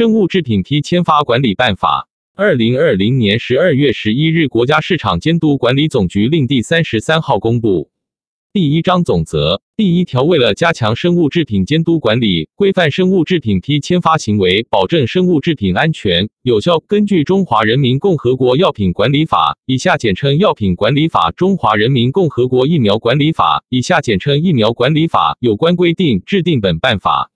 [0.00, 2.08] 生物制品批签发管理办法》，
[2.42, 7.90] 二零二零年十二月十一日，国家市场监督管理总局令第三十三号公布。
[8.50, 27.30] 第一章总则第一条，为了加强生物制品监督管理，规范生物制品批签发行为，保证生物制品安全有效，根据《中华人民共和国药品管理法》（以下简称《药品管理法》）、《中华人民共和国疫苗管理法》（以下简称《疫苗管理法》）有关规定，制定本办法。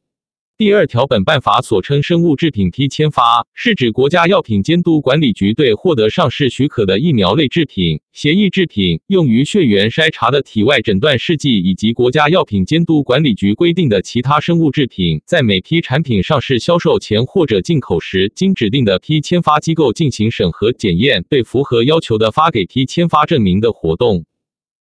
[0.57, 24.25] 第二条，本办法所称生物制品批签发，是指国家药品监督管理局对获得上市许可的疫苗类制品、协议制品、用于血源筛查的体外诊断试剂以及国家药品监督管理局规定的其他生物制品，在每批产品上市销售前或者进口时，经指定的批签发机构进行审核检验，对符合要求的发给批签发证明的活动。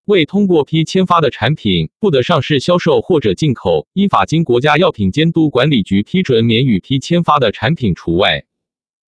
[0.05, 3.87] 未通过批签发的产品，不得上市销售或者进口。
[3.93, 8.43] 依法经国家药品监督管理局批准免予批签发的产品除外。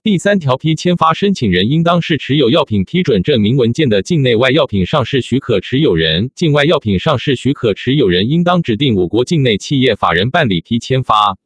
[0.04, 6.32] 第三条，批签发申请人应当是持有药品批准证明文件的境内外药品上市许可持有人。
[6.34, 11.37] 境外药品上市许可持有人应当指定我国境内企业法人办理批签发。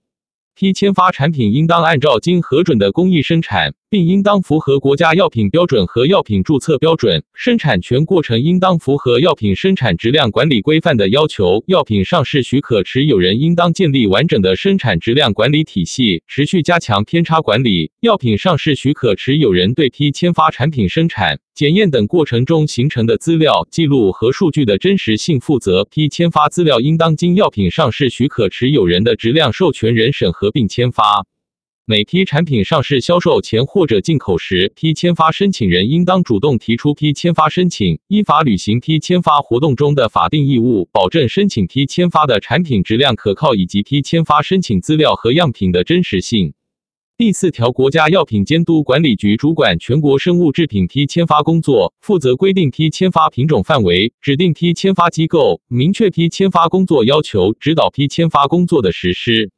[0.53, 3.73] 批签发产品应当按照经核准的工艺生产。
[3.91, 11.63] 并应当符合国家药品标准和药品注册标准，生产全过程应当符合药品生产质量管理规范的要求。
[11.65, 17.91] 药品上市许可持有人应当建立完整的生产质量管理体系，持续加强偏差管理。
[18.01, 25.83] 药品上市许可持有人对批签发产品生产、检验等过程中形成的资料记录和数据的真实性负责。
[25.85, 31.25] 批签发资料应当经药品上市许可持有人的质量授权人审核并签发。
[31.89, 46.53] 每批产品上市销售前或者进口时，批签发申请人应当主动提出批签发申请，依法履行批签发活动中的法定义务，保证申请批签发的产品质量可靠以及批签发申请资料和样品的真实性。
[47.17, 59.49] 第四条，国家药品监督管理局主管全国生物制品批签发工作，负责规定批签发品种范围，指定批签发机构，明确批签发工作要求，指导批签发工作的实施。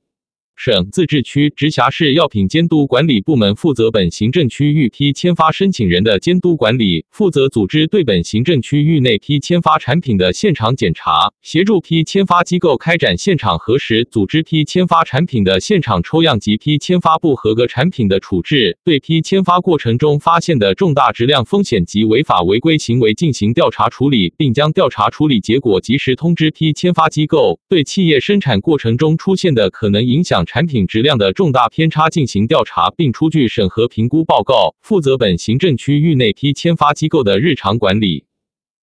[0.64, 30.46] 省、自治区、直辖市药品监督管理部门负责本行政区域批签发申请人的监督管理，负责组织对本行政区域内批签发产品的现场检查，协助批签发机构开展现场核实，组织批签发产品的现场抽样及批签发不合格产品的处置，对批签发过程中发现的重大质量风险及违法违规行为进行调查处理，并将调查处理结果及时通知批签发机构，对企业生产过程中出现的可能影响。
[30.54, 38.26] 产品质量的重大偏差进行调查，并出具审核评估报告，负责本行政区域内批签发机构的日常管理。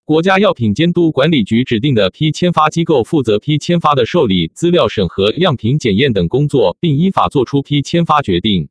[0.05, 8.69] 国家药品监督管理局指定的批签发机构负责批签发的受理、资料审核、样品检验等工作，并依法作出批签发决定。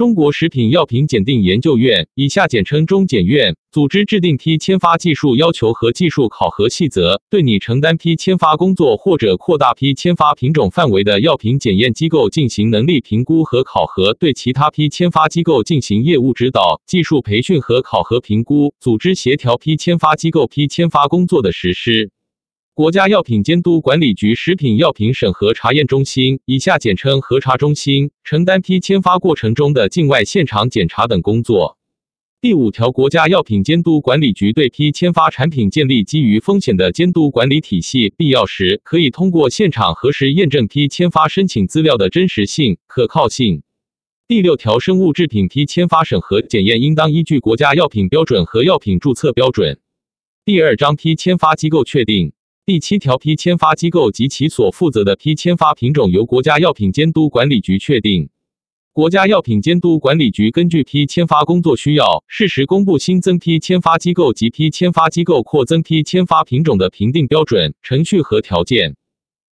[0.00, 22.10] 中国食品药品检定研究院（以下简称中检院）组织制定批签发技术要求和技术考核细则，对拟承担批签发工作或者扩大批签发品种范围的药品检验机构进行能力评估和考核；对其他批签发机构进行业务指导、技术培训和考核评估，组织协调批签发机构批签发工作的实施。
[22.80, 31.76] 国家药品监督管理局食品药品审核查验中心（以下简称核查中心）承担批签发过程中的境外现场检查等工作。
[32.40, 43.62] 第五条，国家药品监督管理局对批签发产品建立基于风险的监督管理体系，必要时可以通过现场核实验证批签发申请资料的真实性、可靠性。
[44.26, 49.78] 第六条，生物制品批签发审核检验应当依据国家药品标准和药品注册标准。
[50.46, 52.32] 第二章，批签发机构确定。
[52.66, 58.28] 第七条，批签发机构及其所负责的批签发品种由国家药品监督管理局确定。
[58.92, 68.94] 国家药品监督管理局根据批签发工作需要，适时公布新增批签发机构及批签发机构扩增批签发品种的评定标准、程序和条件。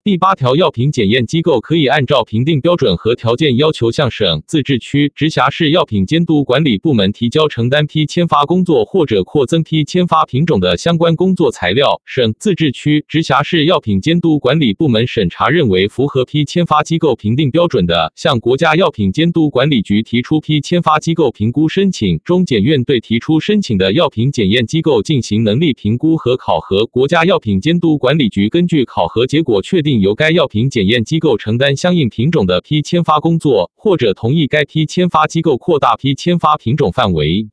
[0.06, 12.00] 第八条，药品检验机构可以按照评定标准和条件要求，向省、自治区、直辖市药品监督管理部门提交承担批签发工作或者扩增批签发品种的相关工作材料。
[12.04, 22.16] 省、自治区、直辖市药品监督管理部门审查认为符合批签发机构评定标准的，向国家药品监督管理局提出批签发机构评估申请。
[22.22, 26.86] 中检院对提出申请的药品检验机构进行能力评估和考核。
[26.86, 29.95] 国家药品监督管理局根据考核结果确定。
[30.00, 37.48] 由该药品检验机构承担相应品种的批签发工作，或者同意该批签发机构扩大批签发品种范围。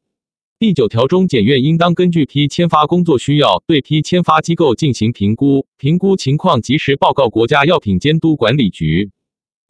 [0.59, 9.11] 第九条，中检院应当根据批签发工作需要，对批签发机构进行评估，评估情况及时报告国家药品监督管理局。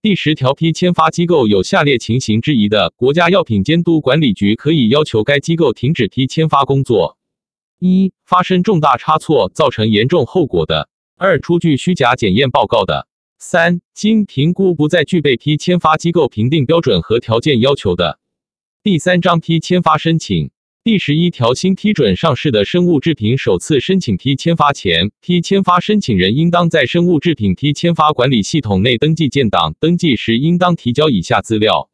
[0.03, 7.17] 第十条，批签发机构有下列情形之一的，国家药品监督管理局可以要求该机构停止批签发工作：
[7.79, 13.07] 一、发生重大差错造成严重后果的；二、出具虚假检验报告的；
[13.39, 18.19] 三、经评估不再具备批签发机构评定标准和条件要求的。
[18.83, 20.51] 第三章批签发申请。
[20.83, 29.75] 第十一条，新批准上市的生物制品首次申请批签发前，批签发申请人应当在生物制品批签发管理系统内登记建档。
[29.79, 31.89] 登记时应当提交以下资料：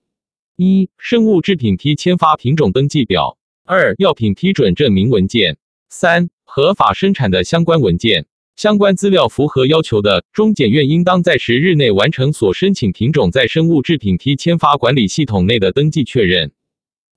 [0.56, 5.54] 一、生物制品批签发品种登记表；二、药品批准证明文件；
[5.88, 8.26] 三、合法生产的相关文件。
[8.60, 16.52] 相关资料符合要求的，中检院应当在十日内完成所申请品种在生物制品批签发管理系统内的登记确认。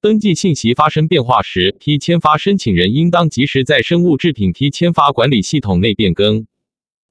[0.01, 6.47] 登记信息发生变化时，批签发申请人应当及时在生物制品批签发管理系统内变更。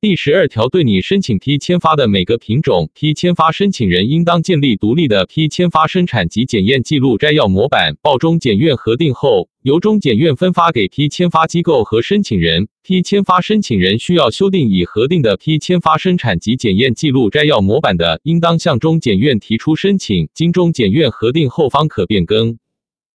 [0.02, 12.68] 第十二条，对你申请批签发的每个品种，批签发申请人应当建立独立的批签发生产及检验记录摘要模板，报中检院核定后，由中检院分发给批签发机构和申请人。
[12.82, 22.58] 批签发申请人需要修订已核定的批签发生产及检验记录摘要模板的，应当向中检院提出申请，经中检院核定后方可变更。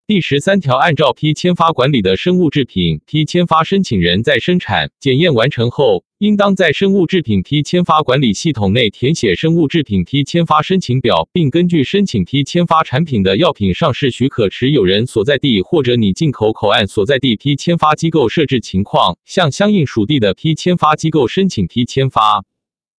[0.05, 22.45] 第十三条，按照批签发管理的生物制品，批签发申请人在生产检验完成后，应当在生物制品批签发管理系统内填写生物制品批签发申请表，并根据申请批签发产品的药品上市许可持有人所在地或者拟进口口岸所在地批签发机构设置情况，向相应属地的批签发机构申请批签发。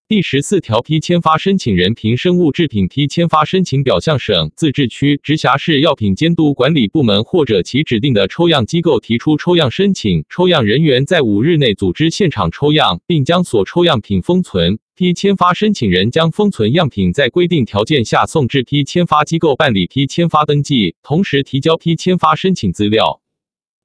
[0.08, 14.78] 第十四条，批签发申请人凭生物制品批签发申请表向省、自治区、直辖市药品监督管理部门或者其指定的抽样机构提出抽样申请，抽样人员在五日内组织现场抽样，并将所抽样品封存。
[14.94, 23.20] 批签发申请人将封存样品在规定条件下送至批签发机构办理批签发登记，同时提交批签发申请资料。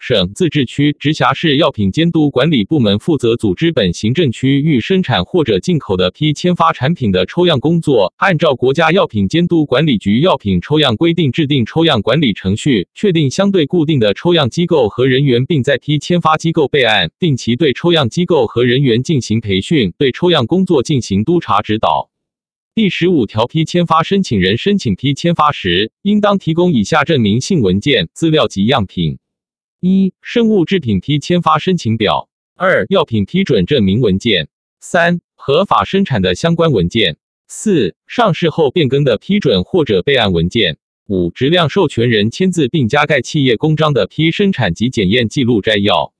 [0.01, 22.09] 省、自治区、直辖市药品监督管理部门负责组织本行政区域生产或者进口的批签发产品的抽样工作，按照国家药品监督管理局药品抽样规定制定抽样管理程序，确定相对固定的抽样机构和人员，并在批签发机构备案，定期对抽样机构和人员进行培训，对抽样工作进行督查指导。
[22.73, 29.19] 第十五条，批签发申请人申请批签发时，应当提供以下证明性文件、资料及样品。
[29.83, 34.45] 一、生物制品批签发申请表；二、药品批准证明文件；
[34.79, 37.15] 三、合法生产的相关文件；
[37.47, 40.75] 四、上市后变更的批准或者备案文件；
[41.07, 46.13] 五、质量授权人签字并加盖企业公章的批生产及检验记录摘要；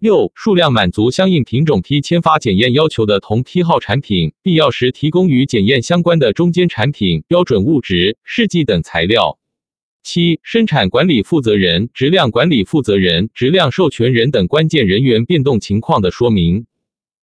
[0.00, 9.38] 六、数量满足相应品种批签发检验要求的同批号产品，必要时提供与检验相关的中间产品、标准物质、试剂等材料。
[10.06, 16.66] 七、生产管理负责人、质量管理负责人、质量授权人等关键人员变动情况的说明。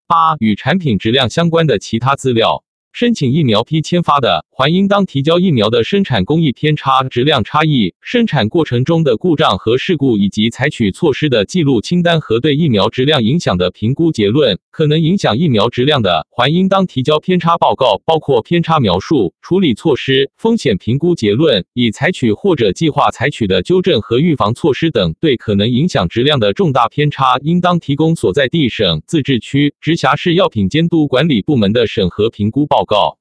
[0.05, 2.65] 八、与产品质量相关的其他资料。
[2.93, 14.59] 申请疫苗批签发的，还应当提交疫苗的生产工艺偏差、质量差异、生产过程中的故障和事故以及采取措施的记录清单和对疫苗质量影响的评估结论。
[14.69, 25.15] 可能影响疫苗质量的，还应当提交偏差报告，包括偏差描述、处理措施、风险评估结论，已采取或者计划采取的纠正和预防措施等。
[25.19, 32.82] 对可能影响质量的重大偏差，应当提供所在地省、自治区、直辖市药品监督管理部门的审核评估报。
[32.83, 33.17] 报告：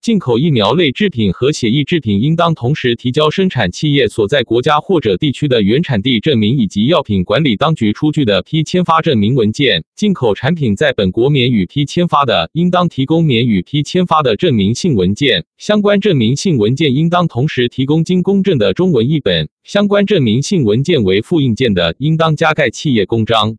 [0.00, 9.82] 进口疫苗类制品和血液制品应当同时提交生产企业所在国家或者地区的原产地证明以及药品管理当局出具的批签发证明文件。
[9.96, 15.44] 进口产品在本国免予批签发的，应当提供免予批签发的证明性文件。
[15.58, 19.48] 相关证明性文件应当同时提供经公证的中文译本。
[19.64, 23.56] 相关证明性文件为复印件的，应当加盖企业公章。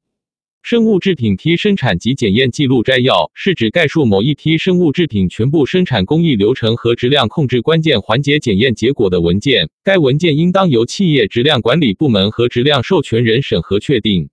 [0.65, 9.67] 生物制品批生产及检验记录摘要是指概述某一批生物制品全部生产工艺流程和质量控制关键环节检验结果的文件。
[9.83, 14.29] 该文件应当由企业质量管理部门和质量授权人审核确定。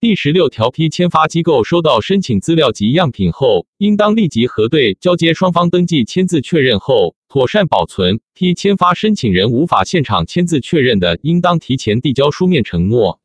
[0.00, 8.18] 第十六条，批签发机构收到申请资料及样品后，应当立即核对，交接双方登记签字确认后，妥善保存。
[8.34, 13.19] 批签发申请人无法现场签字确认的，应当提前递交书面承诺。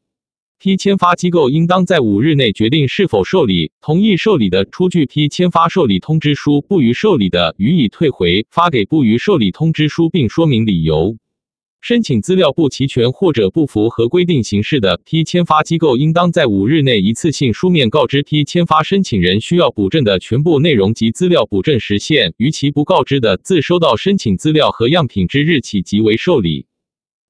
[0.57, 11.17] 批签发机构应当在五日内决定是否受理，同意受理的，出具批签发受理通知书；不予受理的，予以退回，发给不予受理通知书，并说明理由。
[11.81, 22.33] 申请资料不齐全或者不符合规定形式的批签发机构，应当在五日内一次性书面告知批签发申请人需要补正的全部内容及资料补正时限。
[22.37, 26.65] 逾期不告知的，自收到申请资料和样品之日起即为受理。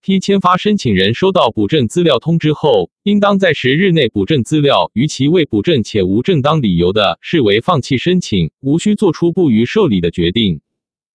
[0.05, 4.91] 批签发申请人收到补正资料通知后，应当在十日内补正资料。
[4.93, 10.61] 逾期未补正且无正当理由的，视为放弃申请，无需作出不予受理的决定。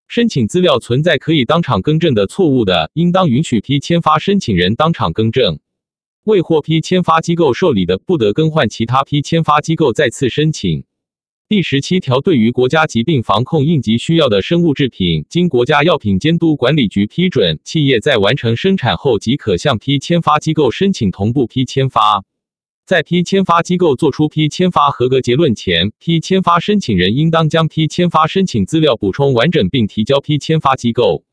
[0.09, 5.59] 申请资料存在可以当场更正的错误的，应当允许批签发申请人当场更正；
[6.25, 10.83] 未获批签发机构受理的，不得更换其他批签发机构再次申请。
[11.51, 22.23] 第十七条，对于国家疾病防控应急需要的生物制品，经国家药品监督管理局批准，企业在完成生产后即可向批签发机构申请同步批签发。
[22.87, 31.25] 在批签发机构作出批签发合格结论前，批签发申请人应当将批签发申请资料补充完整，并提交批签发机构。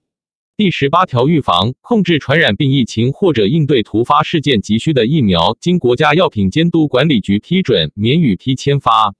[0.58, 9.14] 第十八条，预防、控制传染病疫情或者应对突发事件急需的疫苗，经国家药品监督管理局批准，免予批签发。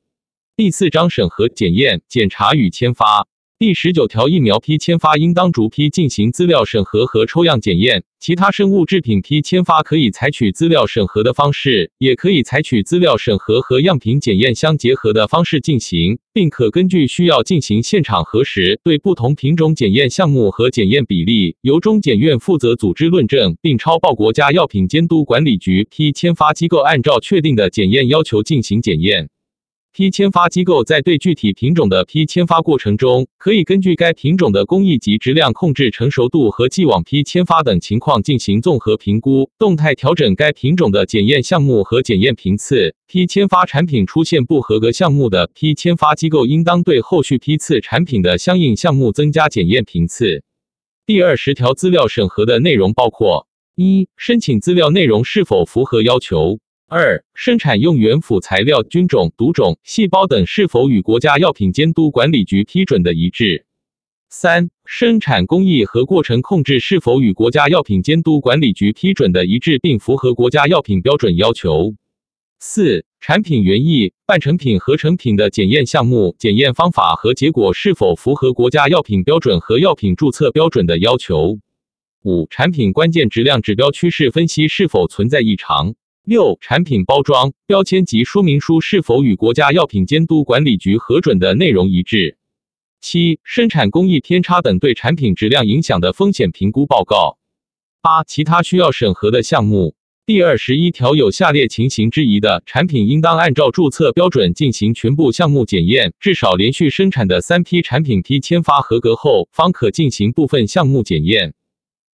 [0.60, 3.28] 第四章审核、检验、检查与签发。
[3.60, 18.80] 第十九条，疫苗批签发应当逐批进行资料审核和抽样检验；其他生物制品批签发可以采取资料审核的方式，也可以采取资料审核和样品检验相结合的方式进行，并可根据需要进行现场核实。
[18.84, 29.30] 对不同品种检验项目和检验比例，由中检院负责组织论证，并超报国家药品监督管理局批签发机构按照确定的检验要求进行检验。
[29.94, 42.96] 批签发机构在对具体品种的批签发过程中，可以根据该品种的工艺及质量控制成熟度和既往批签发等情况进行综合评估，动态调整该品种的检验项目和检验频次。
[43.08, 50.44] 批签发产品出现不合格项目的，批签发机构应当对后续批次产品的相应项目增加检验频次。
[51.08, 56.60] 第二十条，资料审核的内容包括：一、申请资料内容是否符合要求。
[56.90, 63.66] 二、生产用原辅材料菌种、毒种、细胞等是否与国家药品监督管理局批准的一致？
[64.30, 71.94] 三、生产工艺和过程控制是否与国家药品监督管理局批准的一致，并符合国家药品标准要求？
[72.58, 81.60] 四、产品原液、半成品、合成品的检验项目、检验方法和结果是否符合国家药品标准和药品注册标准的要求？
[82.24, 85.96] 五、产品关键质量指标趋势分析是否存在异常？
[86.28, 92.36] 六、产品包装、标签及说明书是否与国家药品监督管理局核准的内容一致？
[93.00, 97.38] 七、生产工艺偏差等对产品质量影响的风险评估报告。
[98.02, 99.96] 八、其他需要审核的项目。
[100.26, 111.54] 第二十一条，有下列情形之一的产品，应当按照注册标准进行全部项目检验，至少连续生产的三批产品批签发合格后，方可进行部分项目检验。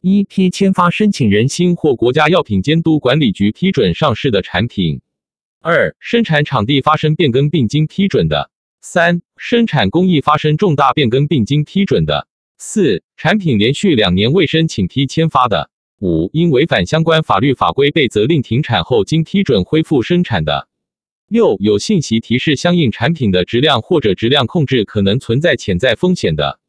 [0.06, 5.00] 一批签发申请人新或国家药品监督管理局批准上市的产品；
[5.62, 8.50] 二、生产场地发生变更并经批准的；
[8.82, 15.70] 三、生产工艺发生重大变更并经批准的；四、产品连续两年未申请批签发的；
[16.02, 20.68] 五、因违反相关法律法规被责令停产后经批准恢复生产的；
[21.30, 26.60] 六、有信息提示相应产品的质量或者质量控制可能存在潜在风险的。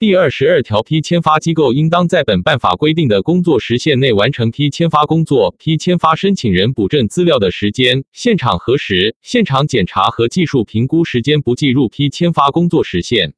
[0.00, 5.56] 第二十二条，批签发机构应当在本办法规定的工作时限内完成批签发工作。
[5.58, 13.34] 批签发申请人补正资料的时间、现场核实、现场检查和技术评估时间不计入批签发工作时限。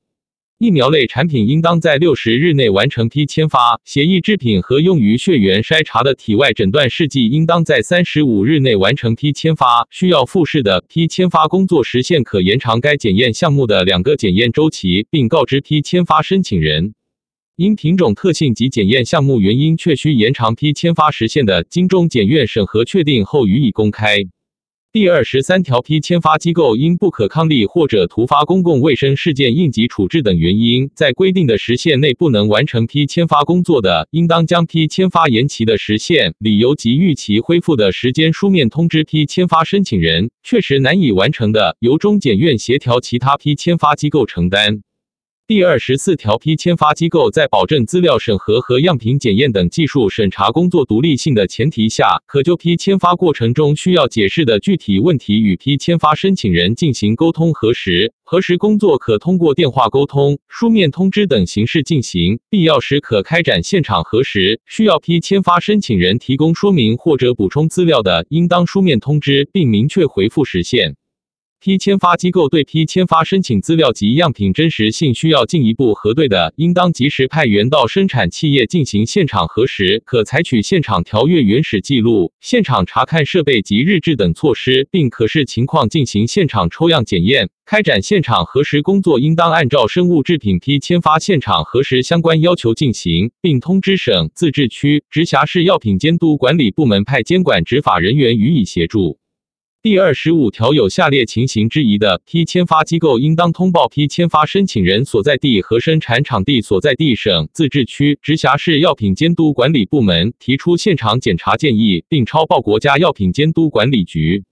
[0.62, 9.88] 疫苗类产品应当在六十日内完成批签发，血液制品和用于血源筛查的体外诊断试剂应当在三十五日内完成批签发。
[9.90, 16.92] 需要复试的批签发工作时限可延长该检验项目的两个检验周期，并告知批签发申请人。
[17.56, 24.18] 因品种特性及检验项目原因确需延长批签发时限的，经中检院审核确定后予以公开。
[24.92, 40.28] 第二十三条，批签发机构因不可抗力或者突发公共卫生事件应急处置等原因，在规定的时限内不能完成批签发工作的，应当将批签发延期的时限、理由及预期恢复的时间书面通知批签发申请人。
[40.42, 44.82] 确实难以完成的，由中检院协调其他批签发机构承担。
[45.50, 58.12] 第二十四条，批签发机构在保证资料审核和样品检验等技术审查工作独立性的前提下，可就批签发过程中需要解释的具体问题与批签发申请人进行沟通核实。
[58.22, 64.60] 核实工作可通过电话沟通、书面通知等形式进行，必要时可开展现场核实。
[64.66, 70.94] 需要批签发申请人提供说明或者补充资料的，应当书面通知并明确回复时限。
[71.62, 87.50] 批签发机构对批签发申请资料及样品真实性需要进一步核对的，应当及时派员到生产企业进行现场核实，可采取现场调阅原始记录、现场查看设备及日志等措施，并可视情况进行现场抽样检验。
[87.66, 99.19] 开展现场核实工作，应当按照生物制品批签发现场核实相关要求进行，并通知省、自治区、直辖市药品监督管理部门派监管执法人员予以协助。
[99.82, 114.44] 第二十五条，有下列情形之一的，批签发机构应当通报批签发申请人所在地和生产场地所在地省、自治区、直辖市药品监督管理部门，提出现场检查建议，并抄报国家药品监督管理局。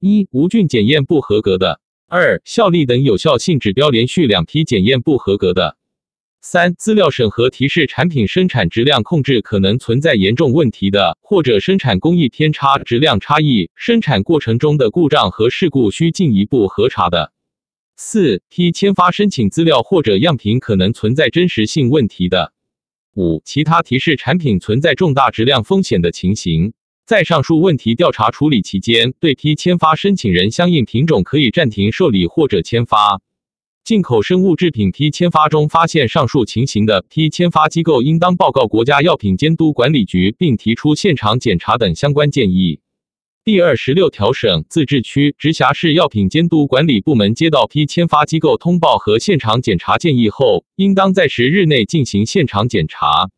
[0.00, 1.78] 一、无菌检验不合格的；
[2.08, 5.76] 二、效力等有效性指标连续两批检验不合格的。
[6.46, 17.32] 三、资料审核提示产品生产质量控制可能存在严重问题的，或者生产工艺偏差、质量差异、生产过程中的故障和事故需进一步核查的。
[17.96, 22.52] 四、批签发申请资料或者样品可能存在真实性问题的。
[23.14, 26.74] 五、其他提示产品存在重大质量风险的情形，
[27.06, 33.22] 在上述问题调查处理期间，对批签发申请人相应品种可以暂停受理或者签发。
[33.84, 42.80] 进口生物制品批签发中发现上述情形的，批签发机构应当报告国家药品监督管理局，并提出现场检查等相关建议。
[43.44, 53.28] 第二十六条，省、自治区、直辖市药品监督管理部门接到批签发机构通报和现场检查建议后，应当在十日内进行现场检查。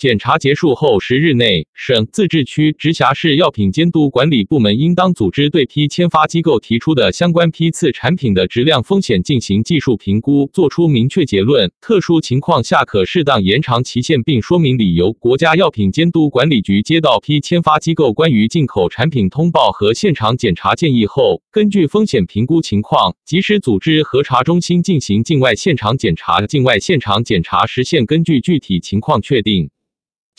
[0.00, 11.70] 检查结束后十日内，省、自治区、直辖市药品监督管理部门应当组织对批签发机构提出的相关批次产品的质量风险进行技术评估，作出明确结论。
[11.82, 15.12] 特殊情况下，可适当延长期限，并说明理由。
[15.12, 26.40] 国家药品监督管理局接到批签发机构关于进口产品通报和现场检查建议后，根据风险评估情况，及时组织核查中心进行境外现场检查。
[26.46, 29.68] 境外现场检查时限根据具体情况确定。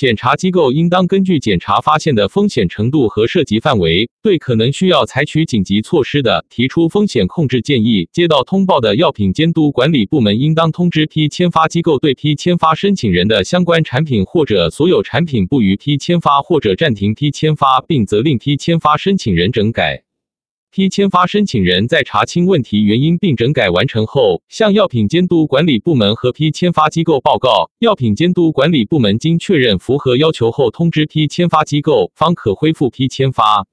[0.01, 8.09] 检查机构应当根据检查发现的风险程度和涉及范围，对可能需要采取紧急措施的，提出风险控制建议。
[8.11, 20.01] 接到通报的药品监督管理部门应当通知批签发机构，对批签发申请人的相关产品或者所有产品不予批签发或者暂停批签发，并责令批签发申请人整改。
[20.73, 27.69] 批签发申请人在查清问题原因并整改完成后，向药品监督管理部门和批签发机构报告。
[27.79, 33.67] 药品监督管理部门经确认符合要求后，通知批签发机构，方可恢复批签发。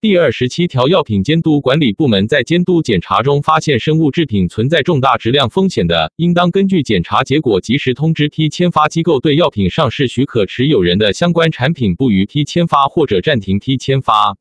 [0.00, 14.36] 第二十七条，药品监督管理部门在监督检查中发现生物制品存在重大质量风险的，应当根据检查结果及时通知批签发机构，对药品上市许可持有人的相关产品不予批签发或者暂停批签发。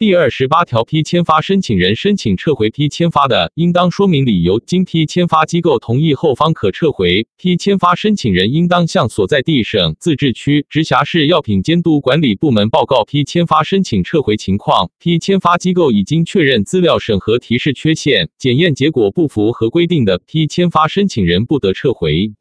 [0.00, 7.26] 第二十八条，批签发申请人申请撤回批签发的，应当说明理由，经批签发机构同意后方可撤回。
[7.36, 14.90] 批签发申请人应当向所在地省、自治区、直辖市药品监督管理部门报告批签发申请撤回情况。
[14.98, 22.32] 批签发机构已经确认资料审核提示缺陷、检验结果不符合规定的，批签发申请人不得撤回。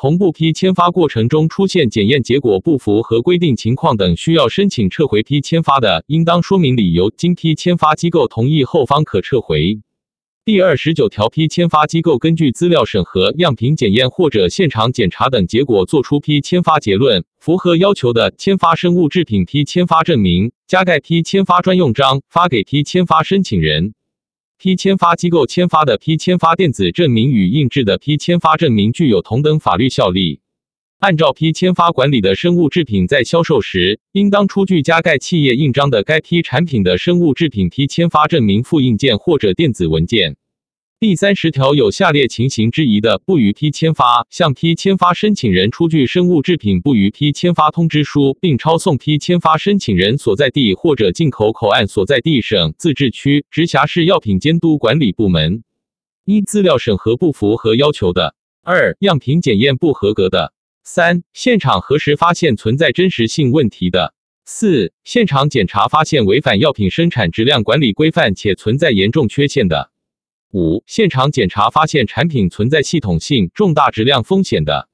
[0.00, 9.78] 同步批签发过程中出现检验结果不符合规定情况等，需要申请撤回批签发的，应当说明理由，经批签发机构同意后方可撤回。
[10.42, 23.92] 第二十九条，批签发机构根据资料审核、样品检验或者现场检查等结果作出批签发结论，符合要求的，签发生物制品批签发证明，加盖批签发专用章，发给批签发申请人。
[24.62, 30.42] 批签发机构签发的批签发电子证明与印制的批签发证明具有同等法律效力。
[30.98, 40.36] 按照批签发管理的生物制品在销售时，应当出具加盖企业印章的该批产品的生物制品批签发证明复印件或者电子文件。
[41.00, 55.64] 第三十条，有下列情形之一的，不予批签发：向批签发申请人出具生物制品不予批签发通知书，并抄送批签发申请人所在地或者进口口岸所在地省、自治区、直辖市药品监督管理部门。
[56.26, 60.52] 一、资料审核不符合要求的；二、样品检验不合格的；
[60.84, 64.12] 三、现场核实发现存在真实性问题的；
[64.44, 69.90] 四、现场检查发现违反药品生产质量管理规范且存在严重缺陷的。
[70.52, 74.88] 五、现场检查发现产品存在系统性重大质量风险的；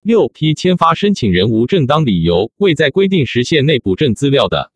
[0.00, 4.70] 六、批签发申请人无正当理由未在规定时限内补正资料的；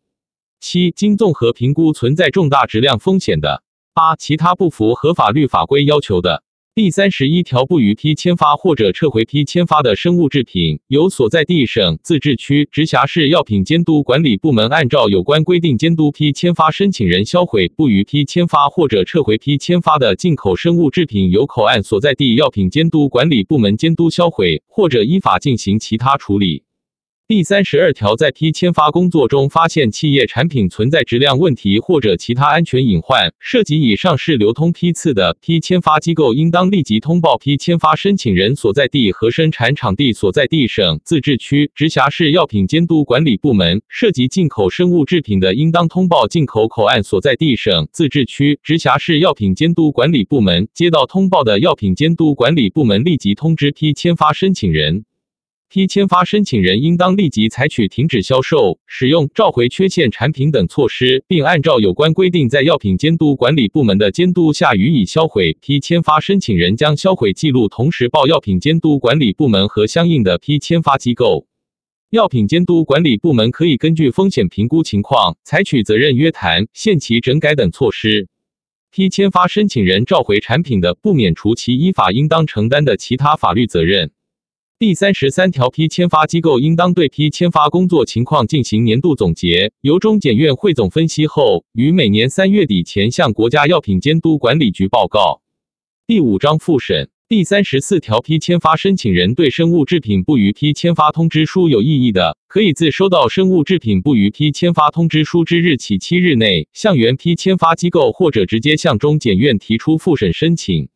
[0.59, 3.63] 七、经综合评估存在重大质量风险的；
[3.95, 6.43] 八、其他不符合法律法规要求的。
[6.81, 26.63] 第三十一条，不予批签发或者撤回批签发的生物制品，由所在地省、自治区、直辖市药品监督管理部门按照有关规定监督批签发申请人销毁；不予批签发或者撤回批签发的进口生物制品，由口岸所在地药品监督管理部门监督销毁，或者依法进行其他处理。
[27.29, 50.67] 第三十二条，在批签发工作中发现企业产品存在质量问题或者其他安全隐患，涉及以上市流通批次的，批签发机构应当立即通报批签发申请人所在地和生产场地所在地省、自治区、直辖市药品监督管理部门；涉及进口生物制品的，应当通报进口口岸所在地省、自治区、直辖市药品监督管理部门。
[50.73, 55.05] 接到通报的药品监督管理部门立即通知批签发申请人。
[55.71, 65.55] 批签发申请人应当立即采取停止销售、使用、召回缺陷产品等措施，并按照有关规定，在药品监督管理部门的监督下予以销毁。
[65.61, 71.45] 批签发申请人将销毁记录，同时报药品监督管理部门和相应的批签发机构。
[72.09, 78.27] 药品监督管理部门可以根据风险评估情况，采取责任约谈、限期整改等措施。
[78.89, 84.09] 批签发申请人召回产品的，不免除其依法应当承担的其他法律责任。
[84.79, 95.41] 第三十三条，批签发机构应当对批签发工作情况进行年度总结，由中检院汇总分析后，于每年三月底前向国家药品监督管理局报告。
[96.07, 97.09] 第五章复审。
[97.27, 110.87] 第三十四条，批签发申请人对生物制品不予批签发通知书有异议的，可以自收到生物制品不予批签发通知书之日起七日内，向原批签发机构或者直接向中检院提出复审申请。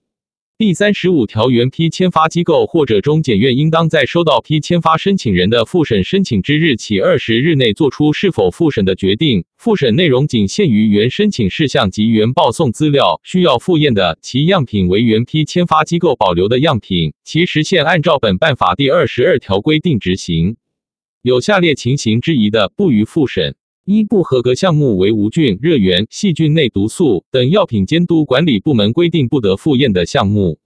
[0.65, 9.43] 第三十五条，原批签发机构或者中检院应当在收到批签发申请人的复审申请之日起二十日内作出是否复审的决定。
[9.57, 20.55] 复审内容仅限于原申请事项及原报送资料需要复验的，其样品为原批签发机构保留的样品，其实现按照本办法第二十二条规定执行。
[21.21, 23.57] 有下列情形之一的，不予复审。
[23.85, 30.57] 一不合格项目为无菌、热源、细菌内毒素等药品监督管理部门规定不得复验的项目；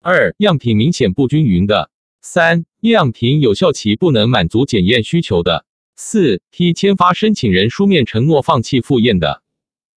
[0.00, 1.90] 二样品明显不均匀的；
[2.22, 9.42] 三样品有效期不能满足检验需求的；四批签发申请人书面承诺放弃复验的；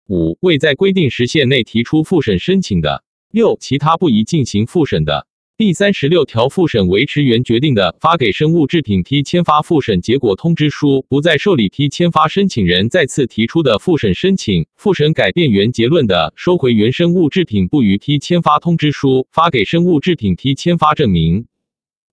[0.10, 3.01] 五未在规定时限内提出复审申请的；
[3.32, 5.25] 六其他不宜进行复审的。
[5.60, 14.67] 第三十六条，复审维持原决定的，发给生物制品批签发复审结果通知书，不再受理批签发申请人再次提出的复审申请。
[14.76, 21.48] 复审改变原结论的，收回原生物制品不予批签发通知书，发给生物制品批签发证明。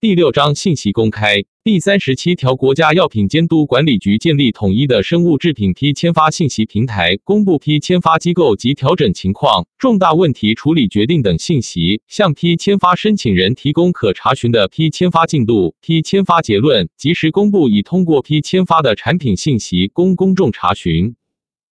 [0.04, 1.42] 第六章信息公开。
[1.62, 21.16] 第三十七条，国家药品监督管理局建立统一的生物制品批签发信息平台，公布批签发机构及调整情况、重大问题处理决定等信息，向批签发申请人提供可查询的批签发进度、批签发结论，及时公布已通过批签发的产品信息，供公众查询。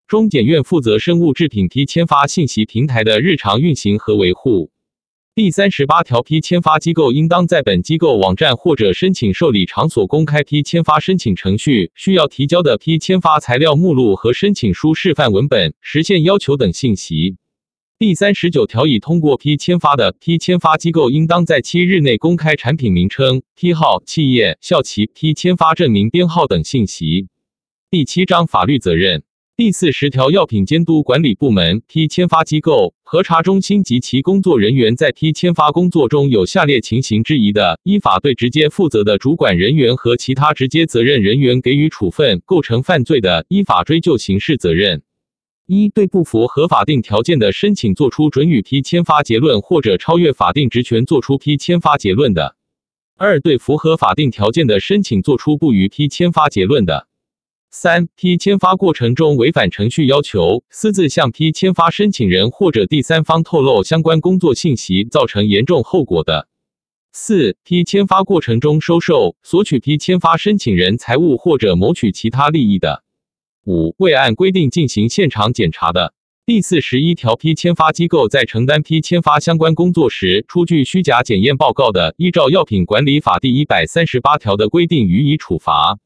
[0.09, 4.71] 中检院负责生物制品批签发信息平台的日常运行和维护。
[5.35, 17.39] 第三十八条，批签发机构应当在本机构网站或者申请受理场所公开批签发申请程序需要提交的批签发材料目录和申请书示范文本、实现要求等信息。
[17.99, 27.29] 第三十九条，已通过批签发的批签发机构应当在七日内公开产品名称、批号、企业、效期、批签发证明编号等信息。
[27.91, 29.23] 第七章法律责任。
[29.55, 45.03] 第四十条，药品监督管理部门、批签发机构、核查中心及其工作人员在批签发工作中有下列情形之一的，依法对直接负责的主管人员和其他直接责任人员给予处分，构成犯罪的，依法追究刑事责任。
[45.67, 52.57] 一对不符合法定条件的申请作出准予批签发结论或者超越法定职权作出批签发结论的；
[53.19, 57.07] 二对符合法定条件的申请作出不予批签发结论的。
[57.75, 66.49] 三批签发过程中违反程序要求，私自向批签发申请人或者第三方透露相关工作信息，造成严重后果的；
[67.15, 73.03] 四批签发过程中收受、索取批签发申请人财物或者谋取其他利益的；
[73.65, 76.13] 五未按规定进行现场检查的。
[76.45, 85.99] 第四十一条，批签发机构在承担批签发相关工作时出具虚假检验报告的，依照药品管理法第一百三十八条的规定予以处罚。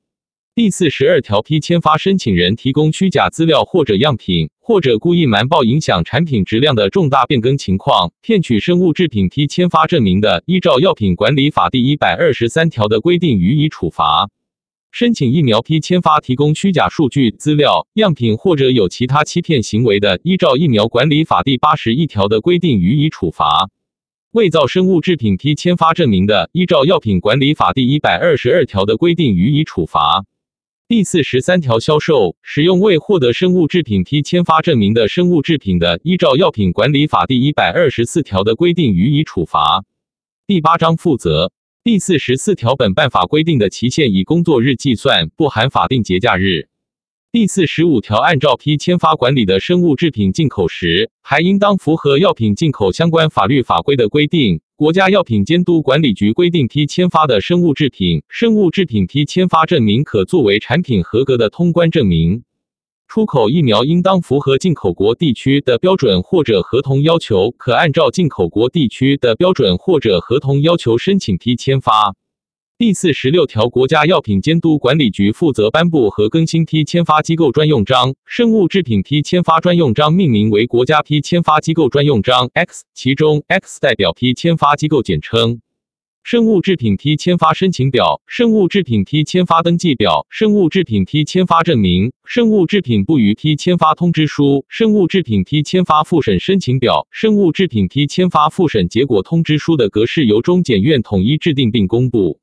[0.57, 14.31] 第四十二条，批签发申请人提供虚假资料或者样品，或者故意瞒报影响产品质量的重大变更情况，骗取生物制品批签发证明的，依照药品管理法第一百二十三条的规定予以处罚。
[14.91, 23.69] 申请疫苗批签发提供虚假数据、资料、样品或者有其他欺骗行为的，依照疫苗管理法第八十一条的规定予以处罚。
[24.31, 30.25] 伪造生物制品批签发证明的，依照药品管理法第一百二十二条的规定予以处罚。
[30.89, 39.85] 第四十三条，销售、使用未获得生物制品批签发证明的生物制品的，依照药品管理法第一百二十四条的规定予以处罚。
[40.47, 41.51] 第八章负责。
[41.83, 46.69] 第四十四条，本办法规定的期限以工作日计算，不含法定节假日。
[47.37, 54.63] 第四十五条，按照批签发管理的生物制品进口时，还应当符合药品进口相关法律法规的规定。
[54.75, 62.43] 国家药品监督管理局规定，批签发的生物制品，生物制品批签发证明可作为产品合格的通关证明。
[63.07, 72.15] 出口疫苗应当符合进口国地区的标准或者合同要求，可按照进口国地区的标准或者合同要求申请批签发。
[72.79, 78.15] 第四十六条，国家药品监督管理局负责颁布和更新批签发机构专用章。
[78.27, 85.63] 生物制品批签发专用章命名为国家批签发机构专用章 X，其中 X 代表批签发机构简称。
[86.23, 102.39] 生物制品批签发申请表、生物制品批签发登记表、生物制品批签发证明、生物制品不予批签发通知书、生物制品批签发复审申请表、生物制品批签发复审结果通知书的格式由中检院统一制定并公布。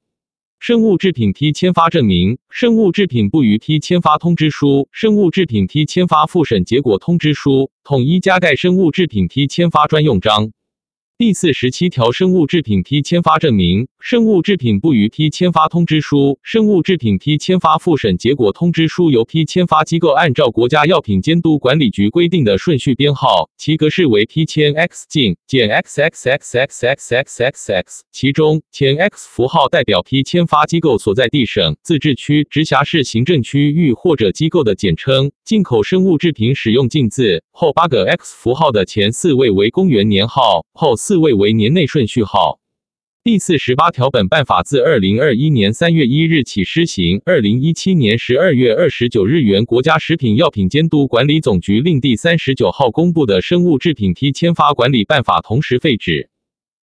[0.65, 10.53] 生物制品批签发证明、生物制品不予批签发通知书、生物制品批签发复审结果通知书，统一加盖生物制品批签发专用章。
[11.23, 35.31] 第四十七条，生物制品批签发证明、生物制品不予批签发通知书、生物制品批签发复审结果通知书，由批签发机构按照国家药品监督管理局规定的顺序编号，其格式为批签 X 进减 XXXXXXXX，其中前 X 符号代表批签发机构所在地省、自治区、直辖市行政区域或者机构的简称。
[35.45, 41.12] 进口生物制品使用禁字后八个 X 符号的前四位为公元年号，后四。
[41.13, 42.59] 四位为年内顺序号。
[43.23, 47.21] 第四十八条，本办法自二零二一年三月一日起施行。
[47.23, 56.31] 二零一七年十二月二十九日，原国家食品药品监督管理总局令第三十九号公布的《生物制品批签发管理办法》同时废止。